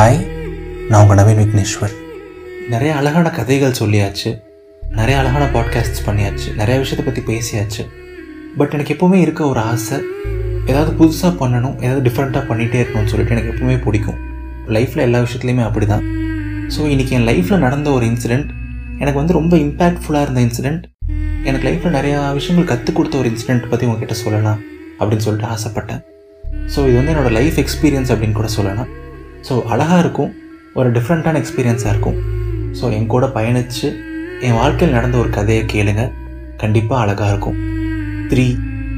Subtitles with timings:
[0.00, 0.20] Hi
[0.88, 1.94] நான் உங்கள் நவீன் விக்னேஸ்வர்.
[2.68, 4.30] நிறைய அழகான கதைகள் சொல்லியாச்சு.
[4.98, 6.46] நிறைய அழகான பாட்காஸ்ட்ஸ் பண்ணியாச்சு.
[6.60, 7.82] நிறைய விஷயத்தை பற்றி பேசியாச்சு.
[8.58, 9.98] பட் எனக்கு எப்போவுமே இருக்க ஒரு ஆசை
[10.66, 14.16] ஏதாவது புதுசாக பண்ணணும் ஏதாவது டிஃப்ரெண்ட்டாக பண்ணிகிட்டே இருக்கணும்னு சொல்லிட்டு எனக்கு எப்பவுமே பிடிக்கும்.
[14.76, 16.06] லைஃப்பில் எல்லா விஷயத்துலையுமே அப்படி தான்
[16.76, 18.48] ஸோ இன்றைக்கி என் லைஃப்பில் நடந்த ஒரு இன்சிடெண்ட்
[19.02, 20.86] எனக்கு வந்து ரொம்ப இம்பேக்ட்ஃபுல்லாக இருந்த இன்சிடெண்ட்
[21.44, 24.62] எனக்கு லைஃப்பில் நிறையா விஷயங்கள் கற்றுக் கொடுத்த ஒரு இன்சிடெண்ட் பற்றி உங்ககிட்ட சொல்லலாம்
[25.00, 26.02] அப்படின்னு சொல்லிட்டு ஆசைப்பட்டேன்.
[26.74, 28.90] ஸோ இது வந்து என்னோடய லைஃப் எக்ஸ்பீரியன்ஸ் அப்படின்னு கூட சொல்லலாம்.
[29.48, 30.30] ஸோ அழகாக இருக்கும்.
[30.78, 32.18] ஒரு டிஃப்ரெண்ட்டான எக்ஸ்பீரியன்ஸாக இருக்கும்.
[32.78, 33.88] ஸோ என் கூட பயணித்து
[34.46, 36.04] என் வாழ்க்கையில் நடந்த ஒரு கதையை கேளுங்க.
[36.62, 37.58] கண்டிப்பாக அழகாக இருக்கும்.
[38.30, 38.46] Three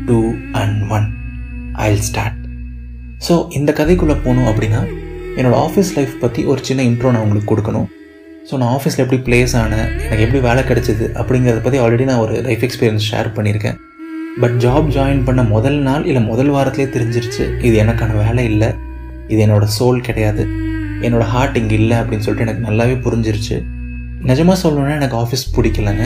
[0.09, 0.19] two
[0.61, 1.09] and one
[1.87, 2.39] I'll start
[3.27, 4.81] so இந்த கதைக்குள்ளே போகணும் அப்படின்னா
[5.39, 7.87] என்னோடய ஆஃபீஸ் லைஃப் பற்றி ஒரு சின்ன இன்ட்ரோ நான் உங்களுக்கு கொடுக்கணும்.
[8.49, 12.35] ஸோ நான் ஆஃபீஸில் எப்படி ப்ளேஸ் ஆனேன் எனக்கு எப்படி வேலை கிடச்சிது அப்படிங்கிறத பற்றி ஆல்ரெடி நான் ஒரு
[12.47, 13.77] லைஃப் எக்ஸ்பீரியன்ஸ் ஷேர் பண்ணியிருக்கேன்.
[14.43, 18.71] பட் ஜாப் ஜாயின் பண்ண முதல் நாள் இல்லை முதல் வாரத்திலே தெரிஞ்சிருச்சு இது எனக்கான வேலை இல்லை.
[19.29, 20.45] இது என்னோட சோல் கிடையாது.
[21.07, 23.57] என்னோட ஹார்ட் இங்கே இல்லை அப்படின்னு சொல்லிட்டு எனக்கு நல்லாவே புரிஞ்சிருச்சு.
[24.31, 26.05] நிஜமாக சொல்லணுன்னா எனக்கு ஆஃபீஸ் பிடிக்கலங்க.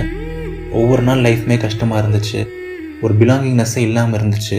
[0.81, 2.41] ஒவ்வொரு நாள் லைஃப்மே கஷ்டமாக இருந்துச்சு.
[3.03, 4.59] ஒரு பிலாங்கிங்னஸ்ஸே இல்லாமல் இருந்துச்சு.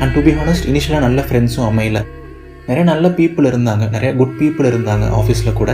[0.00, 2.00] அண்ட் டு பி ஹானஸ்ட் இனிஷியலாக நல்ல ஃப்ரெண்ட்ஸும் அமையல.
[2.68, 3.84] நிறைய நல்ல பீப்புள் இருந்தாங்க.
[3.90, 5.72] நிறைய குட் பீப்புள் இருந்தாங்க ஆஃபீஸில் கூட.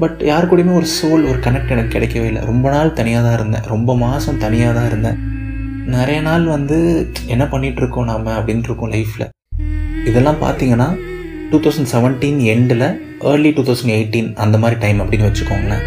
[0.00, 2.42] பட் யார் கூடயுமே ஒரு சோல் ஒரு கனெக்ட் எனக்கு கிடைக்கவே இல்லை.
[2.44, 3.66] ரொம்ப நாள் தனியாக தான் இருந்தேன்.
[3.74, 5.18] ரொம்ப மாதம் தனியாக தான் இருந்தேன்.
[5.96, 6.76] நிறைய நாள் வந்து
[7.26, 9.28] என்ன பண்ணிகிட்ருக்கோம் நாம் அப்படின்ட்டு இருக்கோம் லைஃப்பில்
[10.10, 10.88] இதெல்லாம் பார்த்தீங்கன்னா
[11.50, 12.86] டூ தௌசண்ட் செவன்டீன் எண்டில்
[13.30, 15.84] ஏர்லி டூ தௌசண்ட் எயிட்டீன் அந்த மாதிரி டைம் அப்படின்னு வச்சுக்கோங்களேன்.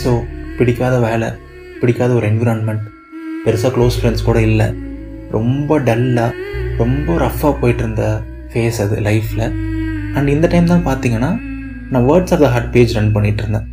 [0.00, 0.10] ஸோ
[0.58, 1.28] பிடிக்காத வேலை
[1.80, 2.82] பிடிக்காத ஒரு என்விரான்மெண்ட்
[3.44, 4.66] பெருசாக க்ளோஸ் ஃப்ரெண்ட்ஸ் கூட இல்லை.
[5.36, 6.32] ரொம்ப டல்லாக
[6.82, 8.04] ரொம்ப ரஃப்பாக போயிட்டு இருந்த
[8.50, 9.46] ஃபேஸ் அது லைஃப்பில்
[10.16, 11.30] அண்ட் இந்த டைம் தான் பார்த்தீங்கன்னா
[11.92, 13.66] நான் words of the heart page run பண்ணிகிட்டு இருந்தேன்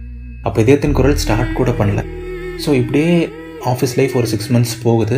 [0.47, 2.01] அப்போ இதயத்தின் குரல் ஸ்டார்ட் கூட பண்ணல.
[2.63, 3.13] ஸோ இப்படியே
[3.71, 5.17] ஆஃபீஸ் லைஃப் ஒரு சிக்ஸ் மந்த்ஸ் போகுது.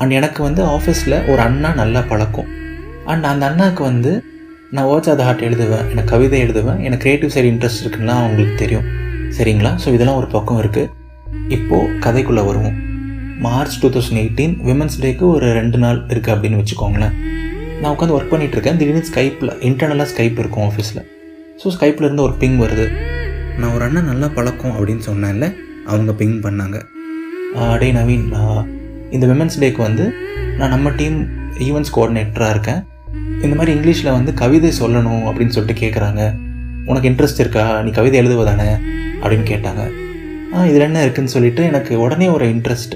[0.00, 2.50] அண்ட் எனக்கு வந்து ஆஃபீஸில் ஒரு அண்ணா நல்லா பழக்கம்.
[3.12, 4.12] அண்ட் அந்த அண்ணாவுக்கு வந்து
[4.76, 8.54] நான் வேர்ட்ஸ் ஆஃப் த ஹார்ட் எழுதுவேன் எனக்கு கவிதை எழுதுவேன் எனக்கு க்ரியேட்டிவ் சைடு இன்ட்ரெஸ்ட் இருக்குன்னா அவங்களுக்கு
[8.60, 8.86] தெரியும்.
[9.36, 9.70] சரிங்களா?
[9.82, 10.88] ஸோ இதெல்லாம் ஒரு பக்கம் இருக்குது
[11.56, 12.76] இப்போது கதைக்குள்ளே வருவோம்.
[13.46, 17.14] March two thousand eighteen women's டேக்கு ஒரு ரெண்டு நாள் இருக்குது அப்படின்னு வச்சுக்கோங்களேன்.
[17.80, 18.78] நான் உட்காந்து ஒர்க் பண்ணிகிட்டு இருக்கேன்.
[18.82, 21.02] திடீர்னு ஸ்கைப்பில் இன்டர்னலாக ஸ்கைப் இருக்கும் ஆஃபீஸில்
[21.62, 22.86] ஸோ ஸ்கைப்பில் இருந்து ஒரு பிங் வருது.
[23.58, 25.48] நான் ஒரு அண்ணன் நல்லா பழக்கம் அப்படின்னு சொன்னேன்ல
[25.90, 26.78] அவங்க பிங் பண்ணாங்க.
[27.72, 28.26] அடே நவீன்
[29.16, 30.06] இந்த விமன்ஸ் டேக்கு வந்து
[30.60, 31.18] நான் நம்ம டீம்
[31.68, 32.82] ஈவெண்ட்ஸ் கோஆர்டினேட்டராக இருக்கேன்.
[33.46, 36.22] இந்த மாதிரி இங்கிலீஷில் வந்து கவிதை சொல்லணும் அப்படின்னு சொல்லிட்டு கேட்குறாங்க
[36.90, 37.64] உனக்கு இன்ட்ரெஸ்ட் இருக்கா?
[37.84, 38.68] நீ கவிதை எழுதுவதானே
[39.22, 39.82] அப்படின்னு கேட்டாங்க.
[40.54, 42.94] ஆ இதில் என்ன இருக்குதுன்னு சொல்லிட்டு எனக்கு உடனே ஒரு இன்ட்ரெஸ்ட்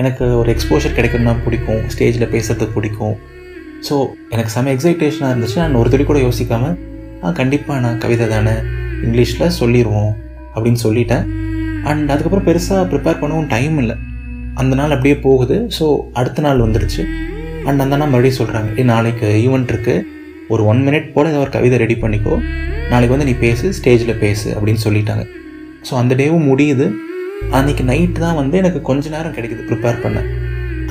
[0.00, 1.80] எனக்கு ஒரு எக்ஸ்போஷர் கிடைக்கணும்னா பிடிக்கும்.
[1.92, 3.16] ஸ்டேஜில் பேசுறது பிடிக்கும்.
[3.88, 3.94] ஸோ
[4.34, 5.58] எனக்கு செம எக்ஸைட்டேஷனாக இருந்துச்சு.
[5.62, 6.76] நான் ஒரு துளி கூட யோசிக்காமல்
[7.24, 8.54] ஆ கண்டிப்பாக நான் கவிதை தானே?
[9.06, 10.12] இங்கிலீஷில் சொல்லிடுவோம்
[10.54, 11.24] அப்படின்னு சொல்லிட்டேன்.
[11.90, 13.96] அண்ட் அதுக்கப்புறம் பெருசாக ப்ரிப்பேர் பண்ணவும் டைம் இல்லை.
[14.54, 15.56] அந்த நாள் அப்படியே போகுது.
[15.78, 17.02] ஸோ அடுத்த நாள் வந்துடுச்சு
[17.66, 20.04] அண்ட் அந்த மறுபடியும் சொல்கிறாங்க ஏ நாளைக்கு ஈவெண்ட் இருக்குது
[20.52, 22.34] ஒரு ஒன் மினிட் போல் ஏதோ ஒரு கவிதை ரெடி பண்ணிக்கோ.
[22.92, 25.24] நாளைக்கு வந்து நீ பேசு ஸ்டேஜில் பேசு அப்படின்னு சொல்லிட்டாங்க.
[25.88, 26.86] ஸோ அந்த டேவும் முடியுது.
[27.56, 30.18] அன்றைக்கி நைட்டு தான் வந்து எனக்கு கொஞ்ச நேரம் கிடைக்குது ப்ரிப்பேர் பண்ண.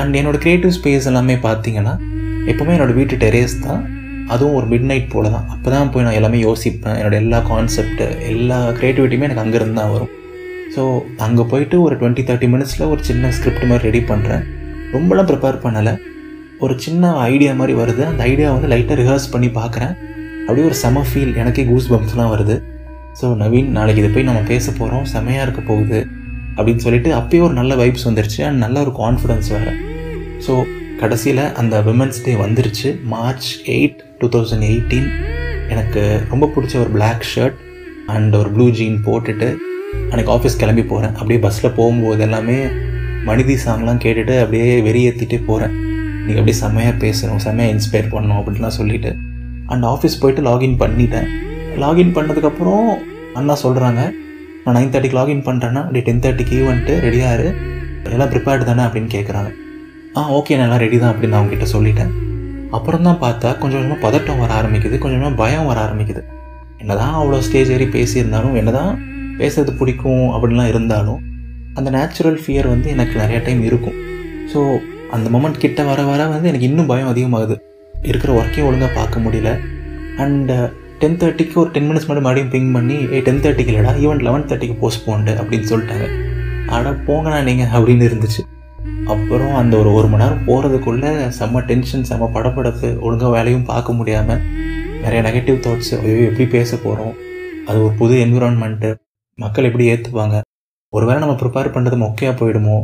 [0.01, 1.93] அண்ட் என்னோடய க்ரியேட்டிவ் ஸ்பேஸ் எல்லாமே பார்த்தீங்கன்னா
[2.51, 3.81] எப்போவுமே என்னோடய வீட்டு டெரேஸ் தான்.
[4.33, 5.47] அதுவும் ஒரு மிட் நைட் போல் தான்.
[5.53, 6.97] அப்போ தான் போய் நான் எல்லாமே யோசிப்பேன்.
[6.99, 10.11] என்னோடய எல்லா கான்செப்ட்டு எல்லா க்ரியேட்டிவிட்டியுமே எனக்கு அங்கேருந்து தான் வரும்.
[10.75, 10.83] ஸோ
[11.25, 14.43] அங்கே போயிட்டு ஒரு டுவெண்ட்டி தேர்ட்டி மினிட்ஸில் ஒரு சின்ன ஸ்கிரிப்ட் மாதிரி ரெடி பண்ணுறேன்
[14.95, 15.95] ரொம்பலாம் ப்ரிப்பேர் பண்ணலை.
[16.65, 18.03] ஒரு சின்ன ஐடியா மாதிரி வருது.
[18.11, 19.93] அந்த ஐடியா வந்து லைட்டாக ரிஹர்ஸ் பண்ணி பார்க்குறேன்.
[20.45, 22.55] அப்படியே ஒரு செம ஃபீல் எனக்கே கூஸ் பம்ப்ஸ்லாம் வருது.
[23.19, 25.99] ஸோ நவீன் நாளைக்கு இதை போய் நம்ம பேச போகிறோம் செமையாக இருக்க போகுது
[26.57, 28.41] அப்படின்னு சொல்லிட்டு அப்பயே ஒரு நல்ல வைப்ஸ் வந்துருச்சு.
[28.47, 29.73] அண்ட் நல்ல ஒரு கான்ஃபிடன்ஸ் வேறு.
[30.45, 30.53] ஸோ
[31.01, 32.89] கடைசியில் அந்த விமன்ஸ் டே வந்துருச்சு.
[33.15, 35.09] March eight two thousand eighteen
[35.73, 37.57] எனக்கு ரொம்ப பிடிச்ச ஒரு பிளாக் ஷர்ட்
[38.15, 39.49] அண்ட் ஒரு ப்ளூ ஜீன் போட்டுட்டு
[40.11, 42.57] அன்றைக்கி ஆஃபீஸ் கிளம்பி போகிறேன் அப்படியே பஸ்ஸில் போகும்போது எல்லாமே
[43.29, 45.75] மனிதி சாங்லாம் கேட்டுட்டு அப்படியே வெறியேற்றிட்டே போகிறேன்
[46.27, 49.11] நீங்கள் அப்படியே செம்மையாக பேசணும் செம்மையாக இன்ஸ்பயர் பண்ணணும் அப்படின்லாம் சொல்லிவிட்டு
[49.71, 51.27] அண்ட் ஆஃபீஸ் போயிட்டு லாகின் பண்ணிட்டேன்.
[51.83, 52.87] லாகின் பண்ணதுக்கப்புறம்
[53.39, 54.01] அண்ணா சொல்கிறாங்க
[54.63, 57.47] நான் நைன் தேர்ட்டிக்கு லாகின் பண்ணுறேன்னா அப்படி டென் தேர்ட்டிக்கு வந்துட்டு ரெடியாரு
[58.15, 58.83] எல்லாம் ப்ரிப்பேர்டு தானே?
[58.87, 59.49] அப்படின்னு கேட்குறாங்க
[60.17, 62.11] ஆ ஓகே நான் எல்லாம் ரெடி தான் அப்படின்னு நான் அவங்ககிட்ட சொல்லிட்டேன்.
[62.77, 66.21] அப்புறம் தான் பார்த்தா கொஞ்சம் கொஞ்சமாக பதட்டம் வர ஆரம்பிக்குது கொஞ்சம் கொஞ்சமாக பயம் வர ஆரம்பிக்குது.
[66.81, 68.91] என்ன தான் அவ்வளோ ஸ்டேஜ் ஏறி பேசியிருந்தாலும் என்ன தான்
[69.39, 71.19] பேசுறது பிடிக்கும் அப்படின்லாம் இருந்தாலும்
[71.79, 73.97] அந்த நேச்சுரல் ஃபியர் வந்து எனக்கு நிறைய டைம் இருக்கும்.
[74.53, 74.59] ஸோ
[75.11, 77.55] அந்த மொமெண்ட் கிட்ட வர வர வந்து எனக்கு இன்னும் பயம் அதிகமாகுது.
[78.01, 79.51] இருக்கிற ஒர்க்கையும் ஒழுங்காக பார்க்க முடியல.
[80.17, 80.51] அண்ட்
[81.01, 84.45] டென் தேர்ட்டிக்கு ஒரு டென் மினிட்ஸ் மட்டும் மறுபடியும் பிங் பண்ணி ஏ டென் தேர்ட்டிக்கு இல்லைடா ஈவன் லெவன்
[84.49, 86.07] தேர்ட்டிக்கு போஸ்ட் போண்டு அப்படின்னு சொல்லிட்டாங்க.
[86.67, 88.43] ஆனால் போங்கண்ணா நீங்கள் அப்படின்னு இருந்துச்சு.
[89.13, 94.41] அப்புறம் அந்த ஒரு ஒரு மணி நேரம் போகிறதுக்குள்ளே செம்ம டென்ஷன் செம்ம படப்படப்பு ஒழுங்காக வேலையும் பார்க்க முடியாமல்
[95.03, 97.13] நிறைய நெகட்டிவ் தாட்ஸ் ஐயோ எப்படி பேச போகிறோம்
[97.67, 98.89] அது ஒரு புது என்விரான்மெண்ட்டு
[99.39, 100.37] மக்கள் எப்படி ஏற்றுப்பாங்க
[100.93, 102.77] ஒருவேளை நம்ம ப்ரிப்பேர் பண்ணுறது மொக்கையாக போயிடுமோ?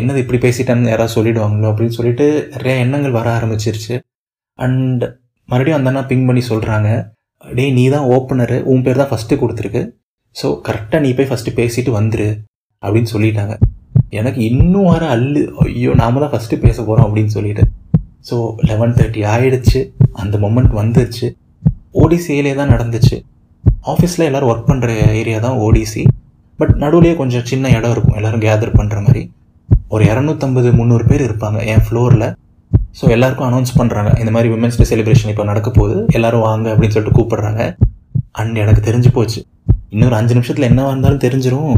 [0.00, 3.94] என்னது இப்படி பேசிட்டேன்னு யாராவது சொல்லிடுவாங்களோ அப்படின்னு சொல்லிட்டு நிறைய எண்ணங்கள் வர ஆரம்பிச்சிருச்சு.
[4.58, 5.04] அண்ட்
[5.48, 6.88] மறுபடியும் அந்த அண்ணா பிங் பண்ணி சொல்கிறாங்க
[7.44, 9.82] டேய் நீ தான் ஓப்பனரு உன் பேர் தான் ஃபஸ்ட்டு கொடுத்துருக்கு.
[10.36, 12.28] ஸோ கரெக்டாக நீ போய் ஃபஸ்ட்டு பேசிட்டு வந்துரு
[12.82, 13.54] அப்படின்னு சொல்லிட்டாங்க.
[14.20, 17.64] எனக்கு இன்னும் வர அல்லு ஐயோ நாம தான் ஃபஸ்ட்டு பேச போகிறோம் அப்படின்னு சொல்லிட்டு.
[18.28, 18.36] ஸோ
[18.70, 19.80] லெவன் தேர்ட்டி ஆகிடுச்சு
[20.22, 21.26] அந்த மொமெண்ட் வந்துருச்சு.
[22.02, 23.16] ஓடிசியிலே தான் நடந்துச்சு.
[23.92, 26.02] ஆஃபீஸில் எல்லோரும் ஒர்க் பண்ணுற ஏரியா தான் ஓடிசி
[26.58, 28.16] பட் நடுவுலேயே கொஞ்சம் சின்ன இடம் இருக்கும்.
[28.18, 29.22] எல்லோரும் கேதர் பண்ணுற மாதிரி.
[29.92, 32.26] ஒரு இரநூத்தம்பது முந்நூறு பேர் இருப்பாங்க என் ஃப்ளோரில்
[32.98, 35.96] ஸோ எல்லாருக்கும் அனௌன்ஸ் பண்ணுறாங்க இந்த மாதிரி விமென்ஸ் டே செலிப்ரேஷன் இப்போ நடக்க போகுது.
[36.16, 37.62] எல்லோரும் வாங்க அப்படின்னு சொல்லிட்டு கூப்பிட்றாங்க.
[38.40, 39.40] அண்ட் எனக்கு தெரிஞ்சு போச்சு.
[39.94, 41.74] இன்னொரு அஞ்சு நிமிஷத்தில் என்னவா இருந்தாலும் தெரிஞ்சிடும்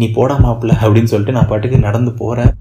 [0.00, 2.52] நீ போடா மாப்பிள்ள அப்படின்னு சொல்லிட்டு நான் பாட்டுக்கு நடந்து போகிறேன்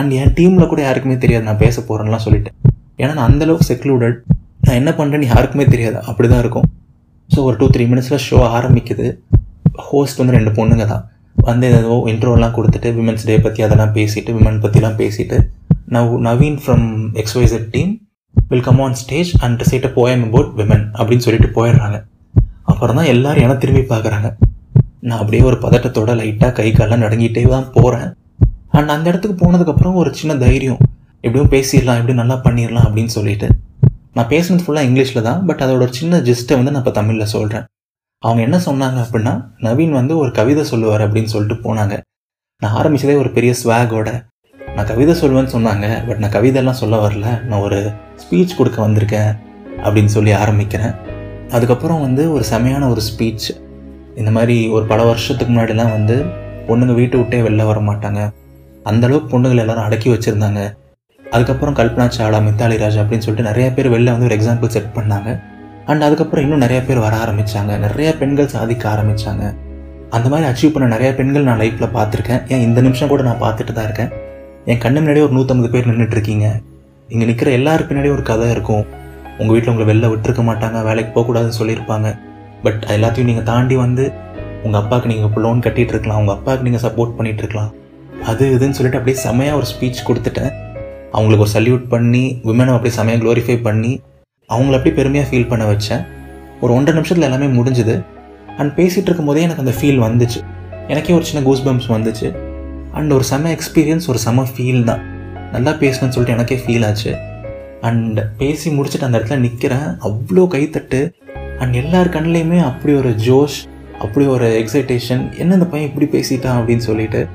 [0.00, 1.44] அண்ட் என் டீமில் கூட யாருக்குமே தெரியாது.
[1.48, 2.56] நான் பேச போகிறேன்லாம் சொல்லிட்டேன்
[3.02, 4.18] ஏன்னா நான் அந்தளவுக்கு செக்லூடட்
[4.64, 5.98] நான் என்ன பண்ணுறேன்னு யாருக்குமே தெரியாது.
[6.10, 6.66] அப்படி தான் இருக்கும்.
[7.34, 9.06] ஸோ ஒரு டூ த்ரீ மினிட்ஸில் ஷோ ஆரம்பிக்குது.
[9.88, 11.04] ஹோஸ்ட் வந்து ரெண்டு பொண்ணுங்க தான்
[11.36, 15.38] வந்து ஏதோ இன்ட்ரோலாம் கொடுத்துட்டு விமென்ஸ் டே பற்றி அதெல்லாம் பேசிட்டு விமன் பற்றிலாம் பேசிட்டு
[15.96, 16.86] now Naveen from
[17.22, 17.92] எக்ஸ்வைசட் team
[18.50, 21.98] will come on stage and said a poem about women அப்படின்னு சொல்லிட்டு போயிடுறாங்க.
[22.62, 24.28] அப்புறம் தான் எல்லாரும் என திரும்பி பார்க்குறாங்க.
[25.00, 28.08] நான் அப்படியே ஒரு பதட்டத்தோட லைட்டாக கை காலெலாம் நடங்கிட்டே தான் போகிறேன்
[28.70, 30.80] அண்ட் அந்த இடத்துக்கு போனதுக்கப்புறம் ஒரு சின்ன தைரியம்.
[31.24, 33.48] எப்படியும் பேசிடலாம் எப்படியும் நல்லா பண்ணிடலாம் அப்படின்னு சொல்லிட்டு.
[34.14, 37.64] நான் பேசுனது ஃபுல்லாக இங்கிலீஷில் தான் பட் அதோட சின்ன ஜிஸ்ட்டை வந்து நான் இப்போ தமிழில் சொல்கிறேன்
[38.18, 42.00] அவங்க என்ன சொன்னாங்க அப்படின்னா நவீன் வந்து ஒரு கவிதை சொல்லுவார் அப்படின்னு சொல்லிட்டு போனாங்க.
[42.58, 44.24] நான் ஆரம்பிச்சதே ஒரு பெரிய ஸ்வாகோட.
[44.74, 47.42] நான் கவிதை சொல்லுவேன்னு சொன்னாங்க பட் நான் கவிதைலாம் சொல்ல வரல.
[47.42, 49.36] நான் ஒரு ஸ்பீச் கொடுக்க வந்திருக்கேன்
[49.84, 50.94] அப்படின்னு சொல்லி ஆரம்பிக்கிறேன்.
[51.50, 53.64] அதுக்கப்புறம் வந்து ஒரு செமையான ஒரு ஸ்பீச்
[54.14, 56.24] இந்த மாதிரி ஒரு பல வருஷத்துக்கு முன்னாடிலாம் வந்து
[56.66, 58.32] பொண்ணுங்க வீட்டை விட்டே வெளில வர மாட்டாங்க.
[58.84, 60.76] அந்தளவுக்கு பொண்ணுகள் எல்லாரும் அடக்கி வச்சுருந்தாங்க.
[61.30, 65.42] அதுக்கப்புறம் கல்பனா சாவ்லா மித்தாலி ராஜா அப்படின்னு சொல்லிட்டு நிறைய பேர் வெளில வந்து ஒரு எக்ஸாம்பிள் செட் பண்ணாங்க.
[65.90, 69.44] அண்ட் அதுக்கப்புறம் இன்னும் நிறைய பேர் வர ஆரம்பித்தாங்க நிறைய பெண்கள் சாதிக்க ஆரம்பித்தாங்க
[70.16, 72.42] அந்த மாதிரி அச்சீவ் பண்ண நிறைய பெண்கள் நான் லைஃப்பில் பார்த்துருக்கேன்.
[72.52, 74.10] ஏன் இந்த நிமிஷம் கூட நான் பார்த்துட்டு தான் இருக்கேன்.
[74.70, 76.46] என் கண்ணு முன்னாடியே ஒரு நூற்றம்பது பேர் நின்றுட்டு இருக்கீங்க
[77.12, 78.84] இங்கே நிற்கிற எல்லாருக்கு பின்னாடியும் ஒரு கதை இருக்கும்.
[79.40, 82.08] உங்கள் வீட்டில் உங்களை வெளில விட்டுருக்க மாட்டாங்க வேலைக்கு போகக்கூடாதுன்னு சொல்லியிருப்பாங்க.
[82.64, 84.04] பட் எல்லாத்தையும் நீங்கள் தாண்டி வந்து
[84.64, 87.72] உங்கள் அப்பாவுக்கு நீங்கள் இப்போ லோன் கட்டிகிட்டு இருக்கலாம் உங்கள் அப்பாவுக்கு நீங்கள் சப்போர்ட் பண்ணிகிட்டு இருக்கலாம்
[88.30, 90.52] அது இதுன்னு சொல்லிட்டு அப்படியே செமையாக ஒரு ஸ்பீச் கொடுத்துட்டேன்.
[91.14, 93.92] அவங்களுக்கு ஒரு சல்யூட் பண்ணி விமனை அப்படியே செமையாக க்ளோரிஃபை பண்ணி
[94.50, 96.02] அவங்கள அப்படியே பெருமையாக ஃபீல் பண்ண வச்சேன்?
[96.60, 97.94] ஒரு ஒன்றரை நிமிஷத்தில் எல்லாமே முடிஞ்சுது.
[98.58, 100.40] அண்ட் பேசிகிட்டு இருக்கும்போதே எனக்கு அந்த ஃபீல் வந்துச்சு.
[100.88, 102.28] எனக்கே ஒரு சின்ன கூஸ் பம்ப்ஸ் வந்துச்சு.
[102.92, 105.02] அண்ட் ஒரு செம எக்ஸ்பீரியன்ஸ் ஒரு செம ஃபீல் தான்.
[105.52, 107.12] நல்லா பேசணும்னு சொல்லிட்டு எனக்கே ஃபீல் ஆச்சு.
[107.80, 111.00] அண்ட் பேசி முடிச்சுட்டு அந்த இடத்துல நிற்கிறேன் அவ்வளோ கைத்தட்டு.
[111.58, 113.58] அண்ட் எல்லார் கண்ணிலையுமே அப்படி ஒரு ஜோஷ்
[113.98, 117.26] அப்படி ஒரு எக்ஸைட்டேஷன் என்ன இந்த பையன் இப்படி பேசிட்டான் அப்படின்னு சொல்லிட்டு.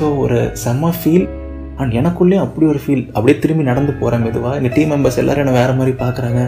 [0.00, 1.28] ஸோ ஒரு செம்ம ஃபீல்
[1.80, 5.54] அண்ட் எனக்குள்ளேயும் அப்படி ஒரு ஃபீல் அப்படியே திரும்பி நடந்து போகிறேன் மெதுவாக எங்கள் டீம் மெம்பர்ஸ் எல்லோரும் என்ன
[5.60, 6.40] வேறு மாதிரி பார்க்குறாங்க.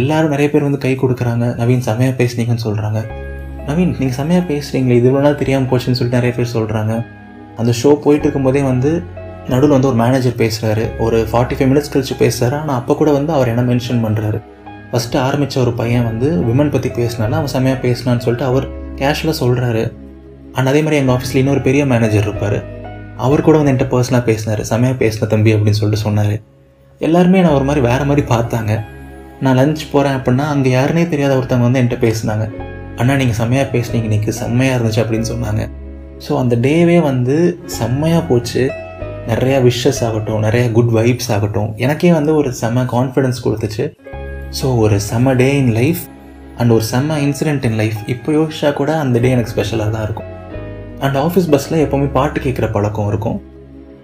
[0.00, 1.46] எல்லாரும் நிறைய பேர் வந்து கை கொடுக்குறாங்க.
[1.60, 3.00] நவீன் செமையாக பேசுனீங்கன்னு சொல்கிறாங்க
[3.68, 6.92] நவீன் நீங்கள் செம்மையாக பேசுகிறீங்களே இது இவ்வளோ நாள் தெரியாமல் போச்சுன்னு சொல்லிட்டு நிறைய பேர் சொல்கிறாங்க
[7.60, 8.90] அந்த ஷோ போயிட்டு இருக்கும்போதே வந்து
[9.48, 13.32] நடுவில் வந்து ஒரு மேனேஜர் பேசுகிறாரு ஒரு ஃபார்ட்டி ஃபைவ் மினிட்ஸ் கழிச்சு பேசுகிறாரு ஆனால் அப்போ கூட வந்து
[13.32, 14.38] அவர் என்ன மென்ஷன் பண்ணுறாரு
[14.90, 18.66] ஃபஸ்ட்டு ஆரம்பித்த ஒரு பையன் வந்து விமன் பற்றி பேசினால அவன் செம்மையாக பேசினான்னு சொல்லிட்டு அவர்
[19.00, 19.84] கேஷுவலாக சொல்கிறாரு
[20.52, 22.58] அண்ட் அதே மாதிரி எங்கள் ஆஃபீஸில் இன்னொரு பெரிய மேனேஜர் இருப்பார்.
[23.18, 24.62] அவர் கூட வந்து என்கிட்ட பர்சனலாக பேசினார்.
[24.70, 26.34] செம்மையாக பேசின தம்பி அப்படின்னு சொல்லிட்டு சொன்னார்.
[27.00, 28.72] எல்லாருமே நான் ஒரு மாதிரி வேறு மாதிரி பார்த்தாங்க.
[29.44, 32.44] நான் லஞ்ச் போகிறேன் அப்படின்னா அங்கே யாருனே தெரியாத ஒருத்தவங்க வந்து என்கிட்ட பேசினாங்க.
[33.00, 34.06] அண்ணா நீங்கள் செம்மையாக பேசுனீங்க.
[34.10, 35.62] இன்றைக்கி செம்மையாக இருந்துச்சு அப்படின்னு சொன்னாங்க.
[36.26, 37.36] ஸோ அந்த டேவே வந்து
[37.78, 38.62] செம்மையாக போச்சு.
[39.30, 41.70] நிறையா விஷஸ் ஆகட்டும் நிறையா குட் வைப்ஸ் ஆகட்டும்.
[41.84, 43.84] எனக்கே வந்து ஒரு செம்ம கான்ஃபிடென்ஸ் கொடுத்துச்சு.
[44.58, 46.02] ஸோ ஒரு செம்ம டே இன் லைஃப்
[46.58, 50.30] அண்ட் ஒரு செம்ம இன்சிடென்ட் இன் லைஃப் இப்போ யோசிச்சா கூட அந்த டே எனக்கு ஸ்பெஷலாக தான் இருக்கும்.
[51.06, 53.38] அண்ட் ஆஃபீஸ் பஸ்ஸில் எப்போவுமே பாட்டு கேட்குற பழக்கம் இருக்கும்.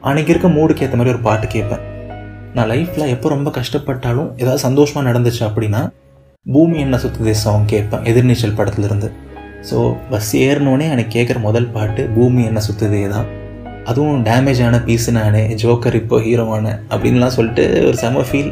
[0.09, 1.83] அன்றைக்கி இருக்க மூடுக்கு ஏற்ற மாதிரி ஒரு பாட்டு கேட்பேன்
[2.57, 5.83] நான் லைஃப்பில் எப்போ ரொம்ப கஷ்டப்பட்டாலும் ஏதாவது சந்தோஷமாக நடந்துச்சு அப்படின்னா
[6.47, 9.09] பூமி என்ன சுத்துதே சாங் கேட்பேன் எதிர்நீச்சல் படத்துலேருந்து.
[9.69, 9.79] ஸோ
[10.13, 13.29] பஸ் ஏறினோடனே எனக்கு கேட்குற முதல் பாட்டு பூமி என்ன சுத்துதே தான்.
[13.91, 18.51] அதுவும் டேமேஜ் ஆன பீஸு நானே ஜோக்கர் இப்போ ஹீரோவான அப்படின்லாம் சொல்லிட்டு ஒரு செம ஃபீல்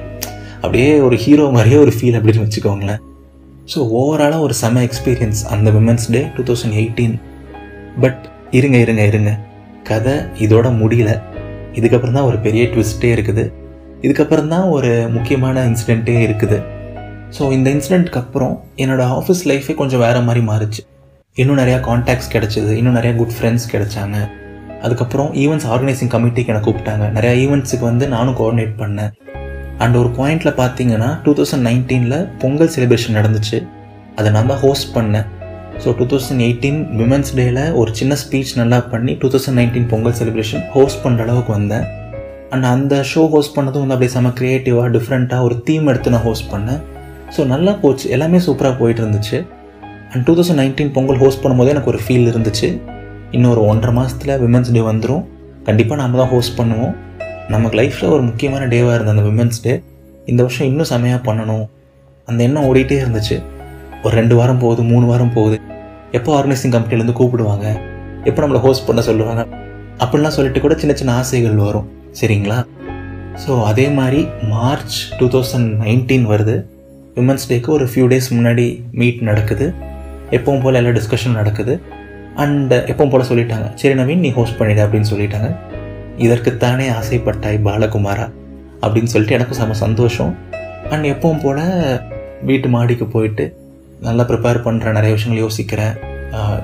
[0.63, 3.03] அப்படியே ஒரு ஹீரோ மாதிரியே ஒரு ஃபீல் அப்படின்னு வச்சுக்கோங்களேன்.
[3.73, 7.17] ஸோ ஓவராலாக ஒரு செம எக்ஸ்பீரியன்ஸ் அந்த women's day two thousand eighteen
[8.03, 8.23] but
[8.53, 9.39] இருங்க இருங்க இருங்க.
[9.83, 11.11] கதை இதோட முடியல.
[11.75, 13.53] இதுக்கப்புறம் தான் ஒரு பெரிய ட்விஸ்ட்டே இருக்குது.
[14.03, 16.59] இதுக்கப்புறம் தான் ஒரு முக்கியமான இன்சிடெண்ட்டே இருக்குது.
[17.37, 20.83] ஸோ இந்த இன்சிடெண்ட்க்கு அப்புறம் என்னோடய ஆஃபீஸ் லைஃபே கொஞ்சம் வேறு மாதிரி மாறிச்சு.
[21.37, 22.71] இன்னும் நிறையா காண்டாக்ட்ஸ் கிடச்சிது.
[22.71, 24.19] இன்னும் நிறையா குட் ஃப்ரெண்ட்ஸ் கிடச்சாங்க.
[24.83, 27.05] அதுக்கப்புறம் ஈவெண்ட்ஸ் ஆர்கனைசிங் கமிட்டிக்கு என்னை கூப்பிட்டாங்க.
[27.17, 29.13] நிறையா ஈவெண்ட்ஸுக்கு வந்து நானும் கோஆர்டினேட் பண்ணேன்.
[29.79, 33.67] அண்ட் ஒரு பாயிண்டில் பார்த்தீங்கன்னா டூ தௌசண்ட் நைன்டீனில் பொங்கல் செலிப்ரேஷன் நடந்துச்சு.
[34.17, 35.27] அதை நான் தான் ஹோஸ்ட் பண்ணேன்.
[35.83, 40.17] So two thousand eighteen women's டேயில் ஒரு சின்ன ஸ்பீச் நல்லா பண்ணி two thousand nineteen Pongal
[40.21, 41.85] celebration host பண்ணுற அளவுக்கு வந்தேன்.
[42.55, 46.49] அண்ட் அந்த ஷோ ஹோஸ்ட் பண்ணதும் வந்து அப்படியே செம்ம க்ரியேட்டிவாக டிஃப்ரெண்ட்டாக ஒரு தீம் எடுத்து நான் ஹோஸ்ட்
[46.53, 46.81] பண்ணேன்.
[47.35, 48.07] ஸோ நல்லா போச்சு.
[48.17, 49.39] எல்லாமே சூப்பராக போயிட்டு இருந்துச்சு.
[50.11, 52.69] And two thousand nineteen Pongal host பண்ணும்போதே எனக்கு ஒரு ஃபீல் இருந்துச்சு.
[53.37, 55.25] இன்னும் ஒரு ஒன்றரை மாதத்தில் விமன்ஸ் டே வந்துடும்
[55.69, 56.95] கண்டிப்பாக நம்ம தான் ஹோஸ்ட் பண்ணுவோம்.
[57.55, 59.75] நமக்கு லைஃப்பில் ஒரு முக்கியமான டேவாக இருந்தது அந்த விமென்ஸ் டே
[60.31, 61.67] இந்த வருஷம் இன்னும் செமையாக பண்ணணும்.
[62.29, 63.37] அந்த எண்ணம் ஓடிட்டே இருந்துச்சு.
[64.07, 65.61] ஒரு ரெண்டு வாரம் போகுது மூணு வாரம் போகுது.
[66.13, 67.67] எப்போ ஆர்கனைசிங் கம்பெனிலேருந்து கூப்பிடுவாங்க?
[68.25, 69.47] எப்போ நம்மளை ஹோஸ்ட் பண்ண சொல்லுவாங்க?
[69.99, 71.89] அப்படிலாம் சொல்லிட்டு கூட சின்ன சின்ன ஆசைகள் வரும்.
[72.21, 72.59] சரிங்களா?
[73.43, 76.57] ஸோ அதே மாதிரி மார்ச் டூ தௌசண்ட் நைன்டீன் வருது.
[77.15, 79.75] விமன்ஸ் டேக்கு ஒரு ஃபியூ டேஸ் முன்னாடி மீட் நடக்குது.
[80.31, 81.81] எப்பவும் போல் எல்லா டிஸ்கஷன் நடக்குது.
[82.35, 83.69] அண்ட் எப்பவும் போல் சொல்லிட்டாங்க.
[83.75, 85.51] சரி நவீன் நீ ஹோஸ்ட் பண்ணிடு அப்படின்னு சொல்லிட்டாங்க.
[86.19, 88.27] இதற்குத்தானே ஆசைப்பட்டாய் பாலகுமாரா?
[88.81, 90.35] அப்படின்னு சொல்லிட்டு எனக்கு செம சந்தோஷம்.
[90.91, 91.65] அண்ட் எப்பவும் போல்
[92.43, 93.45] வீட்டு மாடிக்கு போயிட்டு
[94.05, 95.95] நல்லா ப்ரிப்பேர் பண்ணுறேன் நிறைய விஷயங்கள் யோசிக்கிறேன்.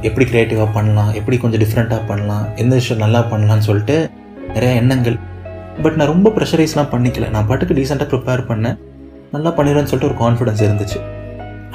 [0.09, 3.97] எப்படி க்ரியேட்டிவாக பண்ணலாம் எப்படி கொஞ்சம் டிஃப்ரெண்ட்டாக பண்ணலாம் எந்த விஷயம் நல்லா பண்ணலாம்னு சொல்லிட்டு
[4.55, 5.17] நிறையா எண்ணங்கள்.
[5.83, 7.29] பட் நான் ரொம்ப ப்ரெஷரைஸ்லாம் பண்ணிக்கல.
[7.35, 8.77] நான் பாட்டுக்கு டீசெண்டாக ப்ரிப்பேர் பண்ணேன்.
[9.35, 10.99] நல்லா பண்ணிடுறேன்னு சொல்லிட்டு ஒரு கான்ஃபிடன்ஸ் இருந்துச்சு.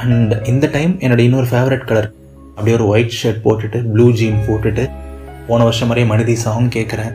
[0.03, 2.09] அண்ட் இந்த டைம் என்னோட இன்னொரு ஃபேவரட் கலர்
[2.55, 4.83] அப்படியே ஒரு ஒயிட் ஷர்ட் போட்டுட்டு ப்ளூ ஜீன் போட்டுட்டு
[5.47, 7.13] போன வருஷம் மாதிரியே மனிதி சாங் கேட்குறேன்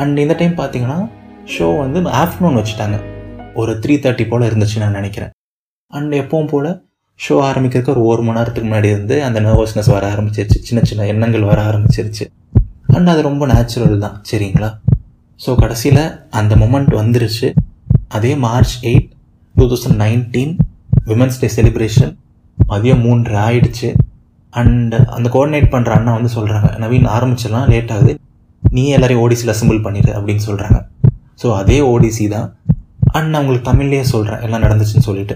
[0.00, 0.98] அண்ட் இந்த டைம் பார்த்தீங்கன்னா
[1.54, 2.96] ஷோ வந்து ஆஃப்டர்நூன் வச்சுட்டாங்க.
[3.60, 5.32] ஒரு த்ரீ தேர்ட்டி போல் இருந்துச்சு நான் நினைக்கிறேன்.
[5.92, 6.70] அண்ட் எப்பவும் போல்
[7.24, 10.58] ஷோ ஆரம்பிக்கிறதுக்கு ஒரு ஒரு மணி நேரத்துக்கு முன்னாடி இருந்து அந்த நர்வஸ்னஸ் வர ஆரம்பிச்சிருச்சு.
[10.68, 12.24] சின்ன சின்ன எண்ணங்கள் வர ஆரம்பிச்சிருச்சு.
[12.96, 14.68] அண்ட் அது ரொம்ப நேச்சுரல் தான் சரிங்களா?
[15.40, 16.02] ஸோ கடைசியில்
[16.40, 17.48] அந்த மொமெண்ட் வந்துருச்சு.
[18.16, 19.08] அதே March eight
[19.54, 20.52] two thousand nineteen
[21.10, 22.12] women's day celebration
[22.58, 23.90] மதியம் மூன்று ஆயிடுச்சு.
[24.52, 28.14] அண்ட் அந்த கோஆர்டினேட் பண்ணுற அண்ணா வந்து சொல்கிறாங்க நவீன் ஆரம்பிச்சிடலாம் லேட் ஆகுது.
[28.62, 30.78] நீ எல்லாரையும் ஓடிசியில் அசம்பிள் பண்ணிடு அப்படின்னு சொல்கிறாங்க
[31.42, 32.48] ஸோ அதே ஓடிசி தான்.
[33.16, 35.34] அண்ட் நான் உங்களுக்கு தமிழ்லேயே சொல்கிறேன் எல்லாம் நடந்துச்சுன்னு சொல்லிட்டு.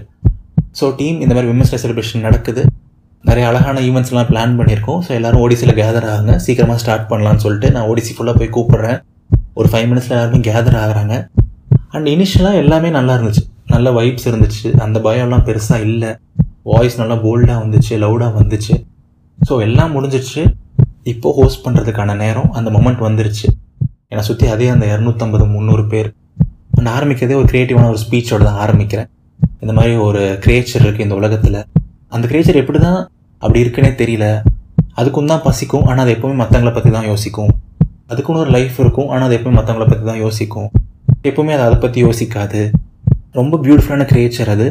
[0.79, 2.61] ஸோ டீம் இந்த மாதிரி விமன்ஸ் டே செலிப்ரேஷன் நடக்குது.
[3.29, 4.99] நிறைய அழகான ஈவெண்ட்ஸ்லாம் பிளான் பண்ணியிருக்கோம்.
[5.05, 6.35] ஸோ எல்லோரும் ஓடிசியில் கேதர் ஆகுங்க.
[6.45, 8.99] சீக்கிரமாக ஸ்டார்ட் பண்ணலாம்னு சொல்லிட்டு நான் ஓடிசி ஃபுல்லாக போய் கூப்பிட்றேன்.
[9.59, 11.15] ஒரு ஃபைவ் மினிட்ஸில் எல்லாருமே கேதர் ஆகுறாங்க.
[11.95, 13.43] அண்ட் இனிஷியலாக எல்லாமே நல்லா இருந்துச்சு.
[13.73, 14.67] நல்ல வைப்ஸ் இருந்துச்சு.
[14.85, 16.11] அந்த பயம்லாம் பெருசாக இல்லை.
[16.71, 18.73] வாய்ஸ் நல்லா போல்டாக வந்துச்சு லவுடாக வந்துச்சு.
[19.47, 20.41] ஸோ எல்லாம் முடிஞ்சிச்சு
[21.11, 22.49] இப்போது ஹோஸ்ட் பண்ணுறதுக்கான நேரம்.
[22.57, 23.47] அந்த மொமெண்ட் வந்துருச்சு.
[24.11, 26.09] என்னை சுற்றி அதே அந்த இரநூத்தம்பது முந்நூறு பேர்.
[26.83, 29.09] நான் ஆரம்பிக்கிறதே ஒரு க்ரியேட்டிவான ஒரு ஸ்பீச்சோட தான் ஆரம்பிக்கிறேன்.
[29.61, 31.59] இந்த மாதிரி ஒரு கிரியேச்சர் இருக்குது இந்த உலகத்தில்.
[32.15, 32.99] அந்த கிரியேச்சர் எப்படி தான்
[33.41, 34.25] அப்படி இருக்குன்னே தெரியல.
[34.99, 35.85] அதுக்கும் தான் பசிக்கும்.
[35.89, 37.51] ஆனால் அது எப்போவுமே மற்றவங்கள பற்றி தான் யோசிக்கும்.
[38.11, 39.09] அதுக்குன்னு ஒரு லைஃப் இருக்கும்.
[39.13, 40.69] ஆனால் அது எப்போவுமே மற்றவங்கள பற்றி தான் யோசிக்கும்.
[41.29, 42.61] எப்போவுமே அது அதை பற்றி யோசிக்காது.
[43.39, 44.67] ரொம்ப பியூட்டிஃபுல்லான கிரியேச்சர் அது.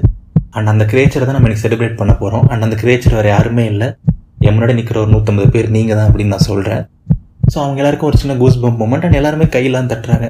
[0.57, 3.89] அண்ட் அந்த கிரியேச்சரை தான் நம்ம இன்றைக்கி செலிப்ரேட் பண்ண போகிறோம் அண்ட் அந்த கிரியேச்சர் வேறு யாருமே இல்லை.
[4.47, 6.83] என் முன்னாடி நிற்கிற ஒரு நூற்றம்பது பேர் நீங்கள் தான் அப்படின்னு நான் சொல்கிறேன்
[7.53, 10.27] ஸோ அவங்க எல்லாருக்கும் ஒரு சின்ன கூஸ் பம்ப் மூமெண்ட் அண்ட் எல்லாருமே கையெல்லாம் தட்டுறாங்க.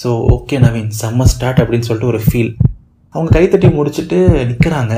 [0.00, 0.90] So okay Naveen.
[1.00, 2.52] செம்ம ஸ்டார்ட் அப்படின்னு சொல்லிட்டு ஒரு ஃபீல்
[3.14, 4.18] அவங்க கைத்தட்டி முடிச்சுட்டு
[4.50, 4.94] நிற்கிறாங்க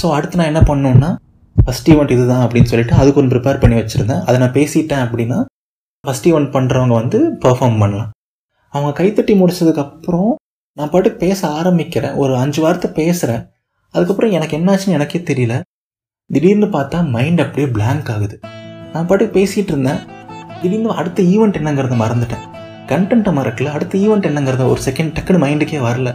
[0.00, 1.10] ஸோ அடுத்து நான் என்ன பண்ணணுன்னா
[1.56, 4.20] ஃபஸ்ட் ஈவெண்ட் இதுதான் அப்படின்னு சொல்லிட்டு அதுக்கு ஒன்று ப்ரிப்பேர் பண்ணி வச்சுருந்தேன்.
[4.26, 5.38] அதை நான் பேசிட்டேன் அப்படின்னா
[6.04, 8.10] ஃபஸ்ட் ஈவெண்ட் பண்ணுறவங்க வந்து பெர்ஃபார்ம் பண்ணலாம்.
[8.74, 10.30] அவங்க கைத்தட்டி முடிச்சதுக்கப்புறம்
[10.78, 12.14] நான் பாட்டுக்கு பேச ஆரம்பிக்கிறேன்.
[12.22, 13.42] ஒரு அஞ்சு வார்த்தை பேசுகிறேன்
[13.94, 15.54] அதுக்கப்புறம் எனக்கு என்னாச்சுன்னு எனக்கே தெரியல.
[16.30, 18.36] திடீர்னு பார்த்தா மைண்ட் அப்படியே பிளாங்க் ஆகுது.
[18.92, 20.00] நான் பாட்டுக்கு பேசிகிட்டு இருந்தேன்.
[20.62, 22.44] திடீர்னு அடுத்த ஈவெண்ட் என்னங்கிறத மறந்துட்டேன்.
[22.92, 23.72] கண்டென்ட்டை மறக்கல.
[23.76, 26.12] அடுத்த ஈவெண்ட் என்னங்கிறத ஒரு செகண்ட் டக்குன்னு மைண்டுக்கே வரல.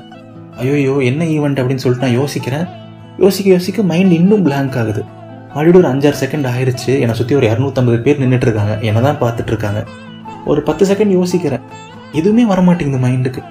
[0.62, 2.66] ஐயோயோ என்ன ஈவெண்ட் அப்படின்னு சொல்லிட்டு நான் யோசிக்கிறேன்.
[3.24, 5.02] யோசிக்க யோசிக்க மைண்ட் இன்னும் பிளாங்க் ஆகுது.
[5.56, 9.52] ஆல்ரெடி ஒரு அஞ்சாறு செகண்ட் ஆயிடுச்சு என்னை சுற்றி ஒரு இரநூத்தம்பது பேர் நின்றுட்டு இருக்காங்க என்னை தான் பார்த்துட்டு
[9.54, 9.82] இருக்காங்க
[10.52, 11.64] ஒரு பத்து செகண்ட் யோசிக்கிறேன்.
[12.20, 13.42] எதுவுமே வரமாட்டேங்குது மைண்டுக்கு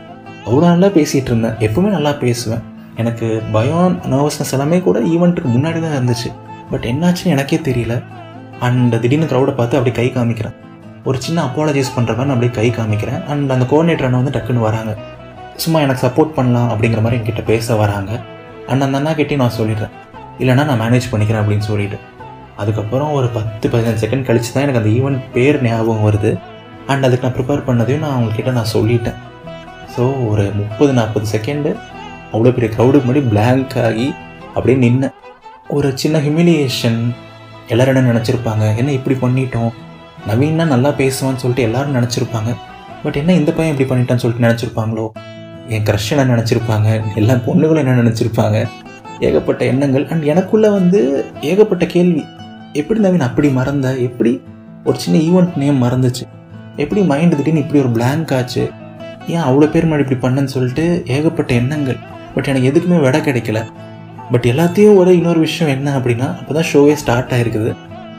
[0.46, 1.56] அவ்வளோ நல்லா பேசிகிட்டு இருந்தேன்.
[1.66, 2.62] எப்பவுமே நல்லா பேசுவேன்.
[3.02, 6.28] எனக்கு பயம் நர்வஸ்னஸ் எல்லாமே கூட ஈவெண்ட்டுக்கு முன்னாடி தான் இருந்துச்சு.
[6.70, 7.94] பட் என்னாச்சுன்னு எனக்கே தெரியல.
[8.66, 10.54] அண்ட் திடீர்னு க்ரௌடை பார்த்து அப்படியே கை காமிக்கிறேன்.
[11.08, 13.20] ஒரு சின்ன அப்பாலஜைஸ் பண்ணுறவன் அப்படியே கை காமிக்கிறேன்.
[13.32, 14.92] அண்ட் அந்த கோஆர்டினேட்டர் அண்ணன் வந்து டக்குன்னு வராங்க.
[15.62, 18.12] சும்மா எனக்கு சப்போர்ட் பண்ணலாம் அப்படிங்கிற மாதிரி என்கிட்ட பேச வராங்க.
[18.68, 19.92] அண்ட் அந்த அண்ணா கிட்டே நான் சொல்லிடுறேன்.
[20.38, 21.98] இல்லைனா நான் மேனேஜ் பண்ணிக்கிறேன் அப்படின்னு சொல்லிட்டு.
[22.56, 26.38] அதுக்கப்புறம் ஒரு பத்து பதினஞ்சு செகண்ட் கழிச்சு தான் எனக்கு அந்த ஈவெண்ட் பேர் ஞாபகம் வருது.
[26.86, 29.18] அண்ட் அதுக்கு நான் ப்ரிப்பேர் பண்ணதையும் நான் அவங்கக்கிட்ட நான் சொல்லிட்டேன்.
[29.96, 31.76] ஸோ ஒரு முப்பது நாற்பது செகண்டு
[32.32, 34.14] அவ்வளோ பெரிய க்ரௌடுக்கு முன்னாடி பிளாங்க் ஆகி
[34.54, 35.14] அப்படியே நின்னேன்.
[35.68, 37.00] ஒரு சின்ன ஹியூமிலியேஷன்
[37.68, 38.76] எல்லோரும் என்ன நினச்சிருப்பாங்க?
[38.76, 39.72] என்ன இப்படி பண்ணிட்டோம்?
[40.28, 42.52] நவீன்னா நல்லா பேசுவான்னு சொல்லிட்டு எல்லோரும் நினச்சிருப்பாங்க.
[43.04, 45.06] பட் என்ன இந்த பையன் இப்படி பண்ணிட்டான்னு சொல்லிட்டு நினச்சிருப்பாங்களோ?
[45.68, 47.14] என் க்ரஷ் என்ன நினச்சிருப்பாங்க?
[47.14, 48.66] எல்லா பொண்ணுகளும் என்ன நினச்சிருப்பாங்க?
[49.20, 50.08] ஏகப்பட்ட எண்ணங்கள்.
[50.08, 52.24] அண்ட் எனக்குள்ளே வந்து ஏகப்பட்ட கேள்வி.
[52.72, 53.96] எப்படி நவீன் அப்படி மறந்த?
[53.96, 54.42] எப்படி
[54.84, 56.22] ஒரு சின்ன ஈவெண்ட் நேம் மறந்துச்சு?
[56.76, 58.70] எப்படி மைண்டு திடீர்னு இப்படி ஒரு பிளாங்க் ஆச்சு?
[59.26, 61.96] ஏன் அவ்வளோ பேர் மாதிரி இப்படி பண்ணேன்னு சொல்லிட்டு ஏகப்பட்ட எண்ணங்கள்.
[62.34, 63.66] பட் எனக்கு எதுக்குமே விட கிடைக்கல.
[64.30, 67.76] பட் எல்லாத்தையும் விட இன்னொரு விஷயம் என்ன அப்படின்னா அப்போ தான் ஷோவே ஸ்டார்ட் ஆகிருக்குது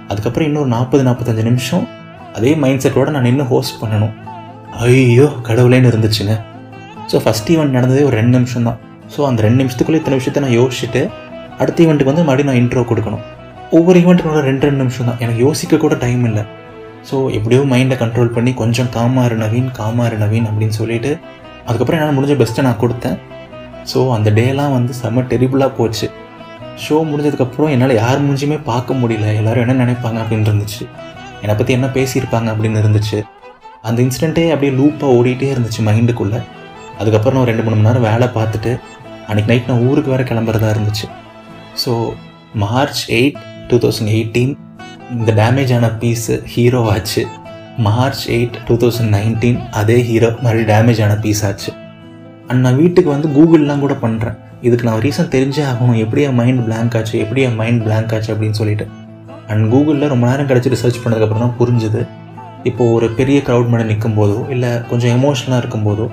[0.07, 1.87] அதுக்கப்புறம் இன்னொரு நாற்பது நாற்பத்தஞ்சு நிமிஷம்
[2.33, 4.13] அதே மைண்ட் செட்டோடு நான் நின்று ஹோஸ்ட் பண்ணணும்.
[4.71, 6.41] ஐயோ கடவுளேன்னு இருந்துச்சுங்க.
[7.11, 8.79] ஸோ ஃபஸ்ட் ஈவெண்ட் நடந்ததே ஒரு ரெண்டு நிமிஷம் தான்
[9.13, 11.01] ஸோ அந்த ரெண்டு நிமிஷத்துக்குள்ளே இத்தனை விஷயத்தை நான் யோசிச்சுட்டு
[11.61, 13.23] அடுத்த ஈவெண்ட்டுக்கு வந்து மறுபடியும் நான் இன்ட்ரோ கொடுக்கணும்.
[13.77, 16.43] ஒவ்வொரு ஈவெண்ட்டுக்கு ரெண்டு ரெண்டு நிமிஷம் தான் எனக்கு யோசிக்க கூட டைம் இல்லை.
[17.09, 21.11] ஸோ எப்படியோ மைண்டை கண்ட்ரோல் பண்ணி கொஞ்சம் காமாறு நவீன் காமாறு நவீன் அப்படின்னு சொல்லிட்டு
[21.67, 23.17] அதுக்கப்புறம் என்னால் முடிஞ்ச பெஸ்ட்டை நான் கொடுத்தேன்.
[23.91, 26.07] ஸோ அந்த டேலாம் வந்து செம்ம டெரிபிளாக போச்சு.
[26.83, 29.27] ஷோ முடிஞ்சதுக்கப்புறம் என்னால் யார் மூஞ்சியுமே பார்க்க முடியல.
[29.39, 30.83] எல்லோரும் என்ன நினைப்பாங்க அப்படின்னு இருந்துச்சு.
[31.43, 33.19] என்னை பற்றி என்ன பேசியிருப்பாங்க அப்படின்னு இருந்துச்சு.
[33.87, 36.39] அந்த இன்சிடெண்ட்டே அப்படியே லூப்பாக ஓடிட்டே இருந்துச்சு மைண்டுக்குள்ளே
[36.99, 38.71] அதுக்கப்புறம் நான் ஒரு ரெண்டு மூணு மணி நேரம் வேலை பார்த்துட்டு
[39.27, 41.07] அன்றைக்கி நைட் நான் ஊருக்கு வேறு கிளம்புறதா இருந்துச்சு.
[41.83, 41.91] So
[42.63, 44.53] March eight two thousand eighteen
[45.15, 47.23] இந்த டேமேஜ் ஆன பீஸு ஹீரோ ஆச்சு.
[47.87, 51.71] March eight two thousand nineteen அதே ஹீரோ மறுபடியும் டேமேஜ் ஆன பீஸ் ஆச்சு.
[52.49, 54.37] அண்ட் நான் வீட்டுக்கு வந்து கூகுள்லாம் கூட பண்ணுறேன்
[54.67, 55.97] இதுக்கு நான் ரீசன் தெரிஞ்சே ஆகணும்.
[56.03, 57.15] எப்படி என் மைண்ட் பிளாங்க் ஆச்சு?
[57.23, 58.85] எப்படி என் மைண்ட் பிளாங்க் ஆச்சு அப்படின்னு சொல்லிட்டு.
[59.51, 62.01] அண்ட் கூகுளில் ரொம்ப நேரம் கிடச்சி ரிசர்ச் பண்ணதுக்கப்புறம் தான் புரிஞ்சுது.
[62.69, 66.05] இப்போது ஒரு பெரிய க்ரௌட் மேலே நிற்கும் போதோ இல்லை கொஞ்சம் எமோஷனலாக இருக்கும்போதோ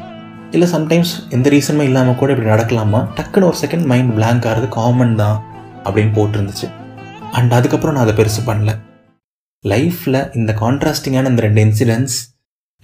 [0.56, 2.99] இல்லை சம்டைம்ஸ் எந்த ரீசனுமே இல்லாமல் கூட இப்படி நடக்கலாமா?
[3.16, 5.37] டக்குன்னு ஒரு செகண்ட் மைண்ட் பிளாங்க் ஆகிறது காமன் தான்
[5.85, 6.66] அப்படின்னு போட்டிருந்துச்சு.
[7.38, 8.73] அண்ட் அதுக்கப்புறம் நான் அதை பெருசு பண்ணல.
[9.64, 12.18] லைஃப்பில் இந்த கான்ட்ராஸ்டிங்கான இந்த ரெண்டு இன்சிடென்ட்ஸ்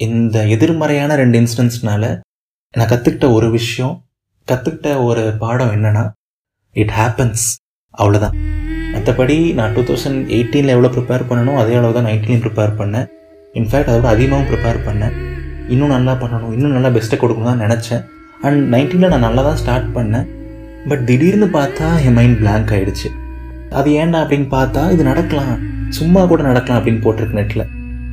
[0.00, 2.04] இந்த எதிர்மறையான ரெண்டு இன்சிடென்ட்ஸ்னால
[2.74, 3.94] நான் கற்றுக்கிட்ட ஒரு விஷயம்
[4.48, 6.04] கற்றுக்கிட்ட ஒரு பாடம் என்னென்னா
[6.76, 7.46] இட் ஹேப்பன்ஸ்
[7.94, 8.36] அவ்வளோதான்
[8.94, 13.06] மற்றபடி நான் டூ தௌசண்ட் எயிட்டீனில் எவ்வளோ ப்ரிப்பேர் பண்ணணும் அதே அளவு தான் நைன்டீன் ப்ரிப்பேர் பண்ணேன்.
[13.54, 15.14] இன்ஃபேக்ட் அதோட அதிகமாகவும் ப்ரிப்பேர் பண்ணேன்.
[15.74, 18.02] இன்னும் நல்லா பண்ணணும் இன்னும் நல்லா பெஸ்ட்டை கொடுக்கணும் தான் நினச்சேன்.
[18.46, 20.26] அண்ட் நைன்டீனில் நான் நல்லா தான் ஸ்டார்ட் பண்ணேன்.
[20.90, 23.08] பட் திடீர்னு பார்த்தா என் மைண்ட் பிளாங்க் ஆகிடுச்சு
[23.78, 25.56] அது ஏன்டா அப்படின்னு பார்த்தா இது நடக்கலாம்.
[25.98, 27.64] சும்மா கூட நடக்கலாம் அப்படின்னு போட்டிருக்கு நெட்டில்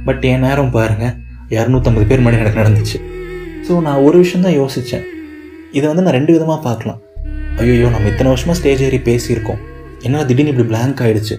[0.07, 1.13] பட் என் நேரம் பாருங்கள்
[1.55, 2.97] இரநூத்தம்பது பேர் மணி எனக்கு நடந்துச்சு.
[3.67, 5.05] ஸோ நான் ஒரு விஷயம் தான் யோசித்தேன்
[5.77, 6.99] இதை வந்து நான் ரெண்டு விதமாக பார்க்கலாம்.
[7.61, 9.61] ஐயோ நம்ம இத்தனை வருஷமாக ஸ்டேஜ் ஏறி பேசியிருக்கோம்.
[10.07, 11.35] என்ன திடீர்னு இப்படி பிளாங்க் ஆகிடுச்சு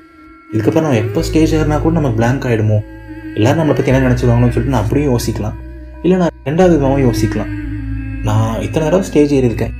[0.53, 2.79] இதுக்கப்புறம் நம்ம எப்போ ஸ்டேஜ் ஏறினா கூட நம்ம பிளாங்க் ஆகிடுமோ
[3.39, 5.57] எல்லோரும் நம்மளை பற்றி என்ன நினச்சிடுவாங்கன்னு சொல்லிட்டு நான் அப்படியும் யோசிக்கலாம்.
[6.05, 7.53] இல்லை நான் ரெண்டாவது விதமாகவும் யோசிக்கலாம்.
[8.29, 9.75] நான் இத்தனை தடவை ஸ்டேஜ் ஏறியிருக்கேன்.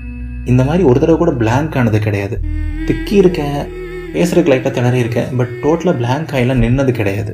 [0.53, 2.37] இந்த மாதிரி ஒரு தடவை கூட பிளாங்க் ஆனது கிடையாது.
[2.89, 3.59] திக்கி இருக்கேன்
[4.15, 7.33] பேசுகிறதுக்கு லைட்டாக திணறி இருக்கேன் பட் டோட்டலாக பிளாங்க் ஆகிலாம் நின்னது கிடையாது.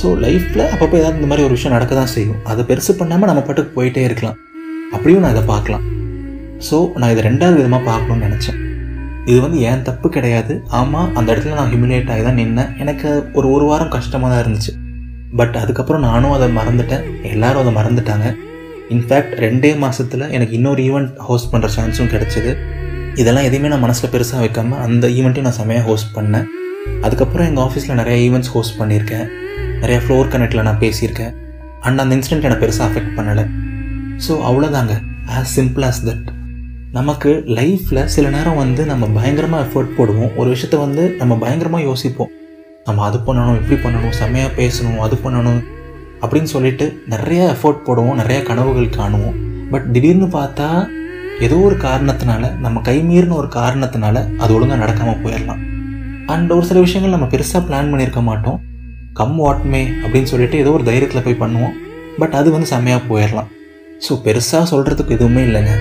[0.00, 2.40] ஸோ லைஃப்பில் அப்பப்போ ஏதாவது இந்த மாதிரி ஒரு விஷயம் நடக்க தான் செய்யும்.
[2.50, 4.36] அதை பெருசு பண்ணாமல் நம்ம பாட்டுக்கு போயிட்டே இருக்கலாம்.
[4.96, 5.84] அப்படியும் நான் இதை பார்க்கலாம்.
[6.68, 8.58] ஸோ நான் இதை ரெண்டாவது விதமாக பார்க்கணும்னு நினச்சேன்.
[9.30, 10.52] இது வந்து ஏன் தப்பு கிடையாது?
[10.78, 12.70] ஆமாம் அந்த இடத்துல நான் ஹியூமிலேட் ஆகி தான் நின்னேன்.
[12.82, 13.08] எனக்கு
[13.38, 14.72] ஒரு ஒரு வாரம் கஷ்டமாக தான் இருந்துச்சு.
[15.38, 17.04] பட் அதுக்கப்புறம் நானும் அதை மறந்துட்டேன்.
[17.32, 18.28] எல்லாரும் அதை மறந்துட்டாங்க.
[18.94, 22.52] இன்ஃபேக்ட் ரெண்டே மாதத்தில் எனக்கு இன்னொரு ஈவெண்ட் ஹோஸ்ட் பண்ணுற சான்ஸும் கிடச்சிது.
[23.20, 26.48] இதெல்லாம் எதையுமே நான் மனசில் பெருசாக வைக்காமல் அந்த ஈவெண்ட்டையும் நான் செமையாக ஹோஸ்ட் பண்ணேன்.
[27.06, 29.26] அதுக்கப்புறம் எங்கள் ஆஃபீஸில் நிறைய ஈவெண்ட்ஸ் ஹோஸ்ட் பண்ணியிருக்கேன்.
[29.82, 31.32] நிறைய ஃப்ளோர் கனெக்டில் நான் பேசியிருக்கேன்.
[31.86, 33.44] அண்ட் அந்த இன்சிடென்ட் எனக்கு பெருசாக அஃபெக்ட் பண்ணலை.
[34.26, 34.94] ஸோ அவ்வளோதாங்க
[35.36, 36.28] ஆஸ் சிம்பிள் ஆஸ் தட்
[36.98, 40.32] நமக்கு லைஃப்பில் சில நேரம் வந்து நம்ம பயங்கரமாக எஃபர்ட் போடுவோம்.
[40.40, 42.30] ஒரு விஷயத்த வந்து நம்ம பயங்கரமாக யோசிப்போம்.
[42.86, 45.60] நம்ம அது பண்ணணும் இப்படி பண்ணணும் செம்மையாக பேசணும் அது பண்ணணும்
[46.22, 49.36] அப்படின்னு சொல்லிட்டு நிறைய எஃபோர்ட் போடுவோம் நிறைய கனவுகள் காணுவோம்.
[49.70, 50.68] பட் திடீர்னு பார்த்தா
[51.40, 55.60] ஏதோ ஒரு காரணத்தினால நம்ம கைமீறின ஒரு காரணத்தினால அது ஒழுங்காக நடக்காமல் போயிடலாம்.
[56.26, 58.58] அண்ட் ஒரு சில விஷயங்கள் நம்ம பெருசாக பிளான் பண்ணியிருக்க மாட்டோம்.
[59.12, 61.74] கம் வாட்மே அப்படின்னு சொல்லிட்டு ஏதோ ஒரு தைரியத்தில் போய் பண்ணுவோம்.
[62.18, 63.50] பட் அது வந்து செம்மையாக போயிடலாம்.
[64.06, 65.74] ஸோ பெருசாக சொல்கிறதுக்கு எதுவுமே இல்லைங்க.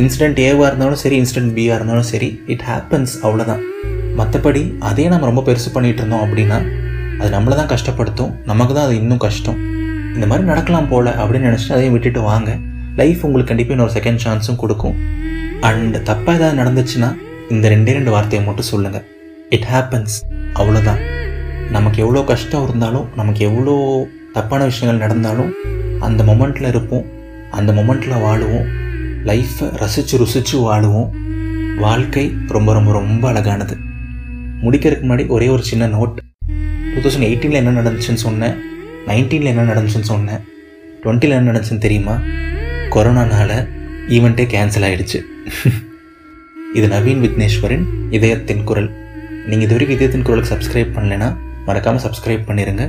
[0.00, 3.62] இன்சிடென்ட் ஏவாக இருந்தாலும் சரி இன்சிடென்ட் பியாக இருந்தாலும் சரி இட் ஹேப்பன்ஸ் அவ்வளோதான்
[4.18, 6.58] மற்றபடி அதே நம்ம ரொம்ப பெருசு பண்ணிகிட்டு இருந்தோம் அப்படின்னா
[7.20, 9.58] அது நம்மளை தான் கஷ்டப்படுத்தும் நமக்கு தான் அது இன்னும் கஷ்டம்.
[10.14, 12.50] இந்த மாதிரி நடக்கலாம் போல் அப்படின்னு நினச்சிட்டு அதையும் விட்டுட்டு வாங்க.
[13.00, 14.96] லைஃப் உங்களுக்கு கண்டிப்பாக இன்னொரு செகண்ட் சான்ஸும் கொடுக்கும்.
[15.68, 17.08] அண்ட் தப்பாக ஏதாவது நடந்துச்சுன்னா
[17.54, 19.04] இந்த ரெண்டே ரெண்டு வார்த்தையை மட்டும் சொல்லுங்கள்
[19.56, 20.16] இட் ஹேப்பன்ஸ்
[20.60, 21.00] அவ்வளோதான்
[21.70, 23.74] நமக்கு எவ்வளோ கஷ்டம் இருந்தாலும் நமக்கு எவ்வளோ
[24.36, 25.50] தப்பான விஷயங்கள் நடந்தாலும்
[26.06, 27.04] அந்த மொமெண்ட்டில் இருப்போம்.
[27.50, 28.66] அந்த மொமெண்ட்டில் வாழுவோம்.
[29.30, 31.10] லைஃப்பை ரசித்து ருசித்து வாழுவோம்.
[31.78, 33.76] வாழ்க்கை ரொம்ப ரொம்ப ரொம்ப அழகானது.
[34.64, 36.16] முடிக்கிறதுக்கு முன்னாடி ஒரே ஒரு சின்ன நோட்
[36.94, 38.56] டூ தௌசண்ட் எயிட்டீனில் என்ன நடந்துச்சுன்னு சொன்னேன்.
[39.06, 40.42] நைன்டீனில் என்ன நடந்துச்சுன்னு சொன்னேன்.
[41.02, 42.14] டுவெண்ட்டியில் என்ன நடந்துச்சுன்னு தெரியுமா?
[42.90, 43.52] கொரோனானால
[44.08, 45.18] ஈவெண்ட்டே கேன்சல் ஆகிடுச்சு
[46.74, 48.90] இது நவீன் விக்னேஸ்வரின் இதயத்தின் குரல்.
[49.46, 51.28] நீங்கள் இது வரைக்கும் இதயத்தின் குரலுக்கு சப்ஸ்கிரைப் பண்ணலைன்னா
[51.66, 52.84] மறக்காமல் சப்ஸ்கிரைப் பண்ணிடுங்க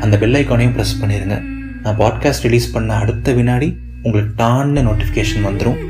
[0.00, 1.36] அந்த பெல் ஐக்கானையும் ப்ரெஸ் பண்ணிடுங்க
[1.82, 3.68] நான் பாட்காஸ்ட் ரிலீஸ் பண்ண அடுத்த வினாடி
[4.02, 5.80] உங்களுக்கு டான்னு நோட்டிஃபிகேஷன் வந்துடும்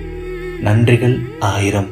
[0.65, 1.91] நன்றிகள் ஆயிரம்.